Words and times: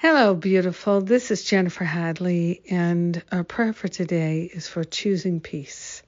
Hello, 0.00 0.36
beautiful. 0.36 1.00
This 1.00 1.32
is 1.32 1.42
Jennifer 1.42 1.82
Hadley, 1.82 2.62
and 2.70 3.20
our 3.32 3.42
prayer 3.42 3.72
for 3.72 3.88
today 3.88 4.44
is 4.44 4.68
for 4.68 4.84
choosing 4.84 5.40
peace. 5.40 6.04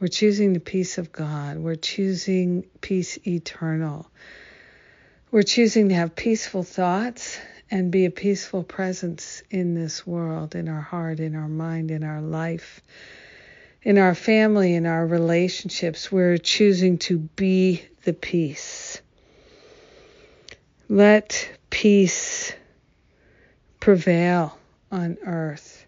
We're 0.00 0.08
choosing 0.08 0.52
the 0.52 0.58
peace 0.58 0.98
of 0.98 1.12
God. 1.12 1.58
We're 1.58 1.76
choosing 1.76 2.64
peace 2.80 3.16
eternal. 3.24 4.10
We're 5.30 5.44
choosing 5.44 5.90
to 5.90 5.94
have 5.94 6.16
peaceful 6.16 6.64
thoughts 6.64 7.38
and 7.70 7.92
be 7.92 8.04
a 8.04 8.10
peaceful 8.10 8.64
presence 8.64 9.44
in 9.48 9.74
this 9.74 10.04
world, 10.04 10.56
in 10.56 10.68
our 10.68 10.80
heart, 10.80 11.20
in 11.20 11.36
our 11.36 11.46
mind, 11.46 11.92
in 11.92 12.02
our 12.02 12.20
life, 12.20 12.80
in 13.84 13.96
our 13.96 14.16
family, 14.16 14.74
in 14.74 14.86
our 14.86 15.06
relationships. 15.06 16.10
We're 16.10 16.36
choosing 16.36 16.98
to 16.98 17.18
be 17.18 17.84
the 18.02 18.12
peace. 18.12 19.00
Let 20.88 21.48
peace 21.70 22.52
prevail 23.84 24.58
on 24.90 25.18
earth. 25.26 25.84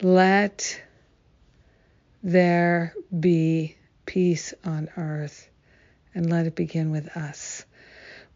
Let 0.00 0.80
there 2.22 2.94
be 3.18 3.74
peace 4.06 4.54
on 4.64 4.88
earth 4.96 5.50
and 6.14 6.30
let 6.30 6.46
it 6.46 6.54
begin 6.54 6.92
with 6.92 7.08
us. 7.16 7.64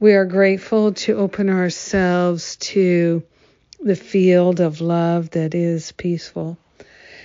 We 0.00 0.14
are 0.14 0.24
grateful 0.24 0.94
to 0.94 1.16
open 1.16 1.48
ourselves 1.48 2.56
to 2.56 3.22
the 3.78 3.94
field 3.94 4.58
of 4.58 4.80
love 4.80 5.30
that 5.30 5.54
is 5.54 5.92
peaceful. 5.92 6.58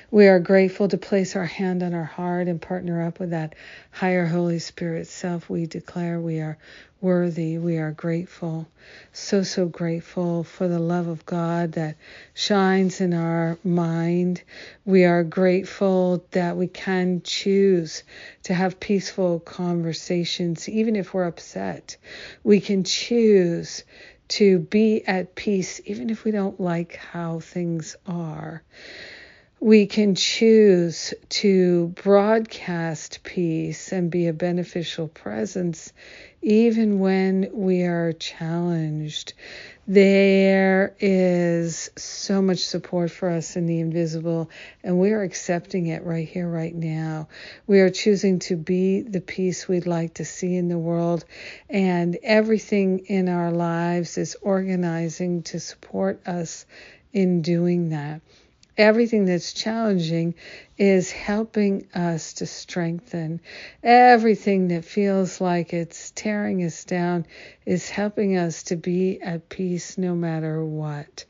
We 0.09 0.29
are 0.29 0.39
grateful 0.39 0.87
to 0.87 0.97
place 0.97 1.35
our 1.35 1.45
hand 1.45 1.83
on 1.83 1.93
our 1.93 2.05
heart 2.05 2.47
and 2.47 2.61
partner 2.61 3.05
up 3.05 3.19
with 3.19 3.31
that 3.31 3.55
higher 3.91 4.25
Holy 4.25 4.59
Spirit 4.59 5.07
self. 5.07 5.49
We 5.49 5.65
declare 5.65 6.21
we 6.21 6.39
are 6.39 6.57
worthy. 7.01 7.57
We 7.57 7.77
are 7.77 7.91
grateful, 7.91 8.69
so, 9.11 9.43
so 9.43 9.65
grateful 9.65 10.45
for 10.45 10.69
the 10.69 10.79
love 10.79 11.07
of 11.07 11.25
God 11.25 11.73
that 11.73 11.97
shines 12.33 13.01
in 13.01 13.13
our 13.13 13.57
mind. 13.65 14.43
We 14.85 15.03
are 15.03 15.25
grateful 15.25 16.25
that 16.31 16.55
we 16.55 16.67
can 16.67 17.21
choose 17.23 18.03
to 18.43 18.53
have 18.53 18.79
peaceful 18.79 19.41
conversations, 19.41 20.69
even 20.69 20.95
if 20.95 21.13
we're 21.13 21.27
upset. 21.27 21.97
We 22.45 22.61
can 22.61 22.85
choose 22.85 23.83
to 24.29 24.59
be 24.59 25.05
at 25.05 25.35
peace, 25.35 25.81
even 25.83 26.09
if 26.09 26.23
we 26.23 26.31
don't 26.31 26.61
like 26.61 26.95
how 26.95 27.41
things 27.41 27.97
are 28.05 28.63
we 29.59 29.87
can 29.87 30.13
choose 30.13 31.15
to 31.29 31.87
broadcast 31.87 33.23
peace 33.23 33.91
and 33.91 34.11
be 34.11 34.27
a 34.27 34.33
beneficial 34.33 35.07
presence 35.07 35.91
even 36.43 36.99
when 36.99 37.49
we 37.51 37.81
are 37.81 38.13
challenged. 38.13 39.33
There 39.87 40.95
is 40.99 41.89
so 41.97 42.39
much 42.41 42.59
support 42.59 43.09
for 43.09 43.29
us 43.29 43.55
in 43.55 43.65
the 43.65 43.79
invisible, 43.79 44.51
and 44.83 44.99
we 44.99 45.11
are 45.11 45.23
accepting 45.23 45.87
it 45.87 46.03
right 46.03 46.27
here, 46.27 46.47
right 46.47 46.75
now. 46.75 47.27
We 47.65 47.79
are 47.79 47.89
choosing 47.89 48.37
to 48.39 48.55
be 48.55 49.01
the 49.01 49.21
peace 49.21 49.67
we'd 49.67 49.87
like 49.87 50.13
to 50.15 50.25
see 50.25 50.55
in 50.55 50.67
the 50.67 50.77
world, 50.77 51.25
and 51.67 52.15
everything 52.21 52.99
in 53.07 53.27
our 53.27 53.51
lives 53.51 54.19
is 54.19 54.37
organizing 54.41 55.41
to 55.43 55.59
support 55.59 56.27
us 56.27 56.67
in 57.11 57.41
doing 57.41 57.89
that 57.89 58.21
everything 58.77 59.25
that's 59.25 59.53
challenging 59.53 60.35
is 60.77 61.11
helping 61.11 61.87
us 61.95 62.33
to 62.33 62.45
strengthen. 62.45 63.41
Everything 63.83 64.67
that 64.67 64.85
feels 64.85 65.41
like 65.41 65.73
it's 65.73 66.11
tearing 66.11 66.63
us 66.63 66.83
down 66.83 67.25
is 67.65 67.89
helping 67.89 68.37
us 68.37 68.63
to 68.63 68.75
be 68.75 69.19
at 69.21 69.49
peace 69.49 69.97
no 69.97 70.15
matter 70.15 70.63
what. 70.63 71.25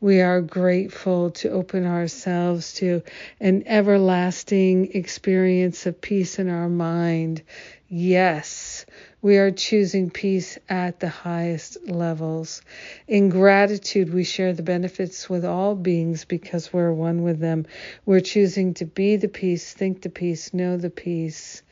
We 0.00 0.20
are 0.20 0.42
grateful 0.42 1.30
to 1.30 1.50
open 1.50 1.86
ourselves 1.86 2.74
to 2.74 3.02
an 3.40 3.64
everlasting 3.66 4.92
experience 4.92 5.86
of 5.86 6.00
peace 6.00 6.38
in 6.38 6.48
our 6.50 6.68
mind. 6.68 7.42
Yes, 7.88 8.84
we 9.22 9.36
are 9.36 9.50
choosing 9.50 10.10
peace 10.10 10.58
at 10.68 11.00
the 11.00 11.08
highest 11.08 11.76
levels. 11.86 12.62
In 13.06 13.28
gratitude, 13.28 14.12
we 14.12 14.24
share 14.24 14.52
the 14.52 14.62
benefits 14.62 15.28
with 15.28 15.44
all 15.44 15.74
beings 15.74 16.24
because 16.24 16.72
we're 16.72 16.92
one 16.92 17.22
with 17.22 17.38
them. 17.38 17.66
We're 18.06 18.20
choosing 18.20 18.74
to 18.74 18.86
be 18.86 19.16
the 19.16 19.28
peace, 19.28 19.74
think 19.74 20.02
the 20.02 20.08
peace, 20.08 20.54
know 20.54 20.76
the 20.78 20.90
peace, 20.90 21.62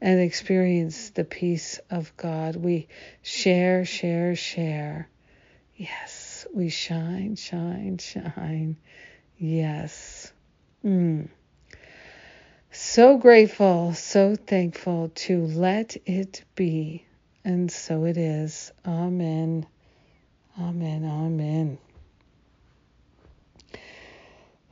and 0.00 0.20
experience 0.20 1.10
the 1.10 1.24
peace 1.24 1.80
of 1.90 2.14
God. 2.16 2.56
We 2.56 2.88
share, 3.22 3.84
share, 3.84 4.36
share. 4.36 5.08
Yes, 5.76 6.46
we 6.54 6.68
shine, 6.68 7.36
shine, 7.36 7.98
shine. 7.98 8.76
Yes. 9.38 10.32
Mm 10.84 11.28
so 12.92 13.16
grateful, 13.16 13.94
so 13.94 14.36
thankful 14.36 15.10
to 15.14 15.46
let 15.46 15.96
it 16.04 16.44
be. 16.54 17.06
And 17.42 17.72
so 17.72 18.04
it 18.04 18.18
is. 18.18 18.70
Amen. 18.86 19.64
Amen. 20.60 21.02
Amen. 21.02 21.78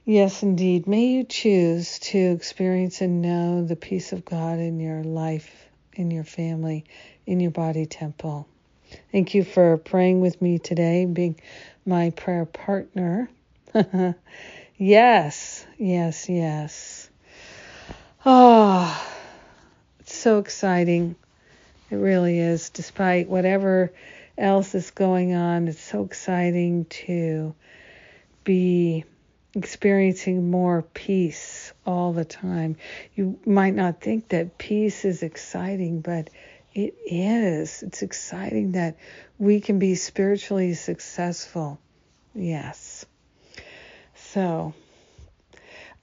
Yes, 0.05 0.43
indeed. 0.43 0.87
May 0.87 1.07
you 1.07 1.25
choose 1.25 1.99
to 2.01 2.19
experience 2.19 3.01
and 3.01 3.23
know 3.23 3.65
the 3.65 3.75
peace 3.75 4.13
of 4.13 4.27
God 4.27 4.59
in 4.59 4.81
your 4.81 5.03
life, 5.03 5.51
in 5.95 6.11
your 6.11 6.25
family, 6.25 6.85
in 7.25 7.41
your 7.41 7.53
body 7.53 7.87
temple. 7.87 8.47
Thank 9.13 9.33
you 9.33 9.45
for 9.45 9.79
praying 9.79 10.21
with 10.21 10.43
me 10.43 10.59
today, 10.59 11.07
being 11.07 11.41
my 11.87 12.11
prayer 12.11 12.45
partner. 12.45 13.31
yes, 14.77 15.65
yes, 15.79 16.29
yes. 16.29 17.10
Oh, 18.25 19.07
it's 20.01 20.15
so 20.15 20.39
exciting. 20.39 21.17
It 21.91 21.97
really 21.97 22.39
is. 22.39 22.71
Despite 22.71 23.29
whatever 23.29 23.93
else 24.37 24.75
is 24.75 24.91
going 24.91 25.35
on, 25.35 25.69
it's 25.69 25.81
so 25.81 26.05
exciting 26.05 26.85
to 27.07 27.55
be 28.45 29.05
experiencing 29.55 30.51
more 30.51 30.83
peace 30.83 31.73
all 31.85 32.13
the 32.13 32.25
time. 32.25 32.77
You 33.15 33.39
might 33.45 33.75
not 33.75 34.01
think 34.01 34.29
that 34.29 34.59
peace 34.59 35.05
is 35.05 35.23
exciting, 35.23 36.01
but 36.01 36.31
it 36.75 36.95
is. 37.07 37.83
It's 37.83 38.03
exciting 38.03 38.73
that 38.73 38.97
we 39.39 39.61
can 39.61 39.79
be 39.79 39.95
spiritually 39.97 40.75
successful. 40.75 41.81
Yes. 42.35 43.05
So, 44.15 44.75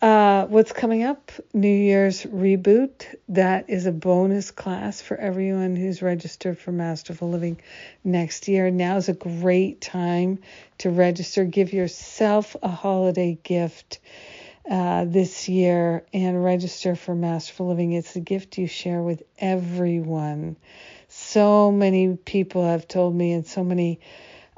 uh, 0.02 0.46
what's 0.46 0.72
coming 0.72 1.04
up? 1.04 1.32
New 1.54 1.68
Year's 1.68 2.24
Reboot. 2.24 3.16
That 3.30 3.70
is 3.70 3.88
a 3.88 3.92
bonus 3.92 4.52
class 4.52 5.02
for 5.02 5.18
everyone 5.18 5.76
who's 5.76 6.02
registered 6.04 6.60
for 6.60 6.72
Masterful 6.72 7.30
Living 7.30 7.60
next 8.04 8.48
year. 8.48 8.70
Now 8.70 8.98
is 8.98 9.10
a 9.10 9.14
great 9.14 9.82
time 9.82 10.40
to 10.80 10.92
register. 10.92 11.46
Give 11.46 11.74
yourself 11.74 12.56
a 12.62 12.68
holiday 12.68 13.40
gift 13.42 14.00
uh, 14.70 15.06
this 15.06 15.50
year 15.50 16.06
and 16.14 16.44
register 16.44 16.96
for 16.96 17.16
Masterful 17.16 17.68
Living. 17.68 17.94
It's 17.94 18.16
a 18.16 18.20
gift 18.20 18.60
you 18.60 18.68
share 18.68 19.02
with 19.02 19.24
everyone. 19.40 20.58
So 21.08 21.72
many 21.72 22.16
people 22.18 22.64
have 22.64 22.88
told 22.88 23.16
me, 23.16 23.32
and 23.32 23.48
so 23.48 23.64
many 23.64 24.00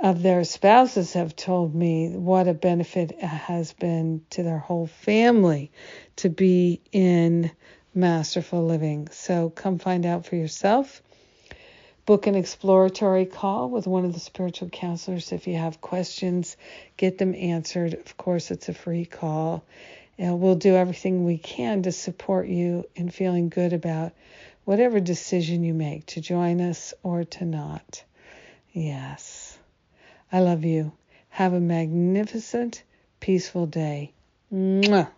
of 0.02 0.22
their 0.24 0.44
spouses 0.46 1.14
have 1.14 1.36
told 1.36 1.76
me 1.76 2.10
what 2.10 2.48
a 2.48 2.54
benefit 2.54 3.12
it 3.12 3.22
has 3.22 3.74
been 3.74 4.22
to 4.30 4.44
their 4.44 4.58
whole 4.58 4.88
family 4.88 5.72
to 6.16 6.30
be 6.30 6.82
in 6.92 7.52
masterful 7.94 8.66
living. 8.66 9.10
So 9.12 9.50
come 9.50 9.78
find 9.78 10.06
out 10.06 10.26
for 10.26 10.38
yourself. 10.38 11.02
Book 12.06 12.28
an 12.28 12.36
exploratory 12.36 13.26
call 13.26 13.70
with 13.70 13.88
one 13.88 14.06
of 14.06 14.14
the 14.14 14.20
spiritual 14.20 14.70
counselors 14.70 15.32
if 15.32 15.48
you 15.48 15.56
have 15.56 15.82
questions. 15.82 16.56
Get 16.96 17.18
them 17.18 17.36
answered. 17.36 17.94
Of 17.94 18.16
course, 18.18 18.52
it's 18.52 18.70
a 18.70 18.74
free 18.74 19.06
call. 19.06 19.64
And 20.18 20.40
we'll 20.40 20.56
do 20.56 20.76
everything 20.76 21.26
we 21.26 21.38
can 21.38 21.84
to 21.84 21.92
support 21.92 22.48
you 22.48 22.86
in 22.96 23.10
feeling 23.10 23.50
good 23.50 23.74
about 23.74 24.14
whatever 24.66 25.00
decision 25.00 25.64
you 25.64 25.74
make 25.74 26.06
to 26.08 26.22
join 26.22 26.62
us 26.62 26.94
or 27.04 27.24
to 27.26 27.46
not. 27.46 28.04
Yes. 28.72 29.49
I 30.32 30.40
love 30.40 30.64
you. 30.64 30.92
Have 31.30 31.54
a 31.54 31.60
magnificent, 31.60 32.84
peaceful 33.20 33.66
day. 33.66 34.14
Mwah. 34.54 35.10